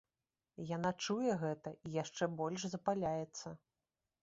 [0.75, 3.47] Яна чуе гэта і яшчэ больш запаляецца.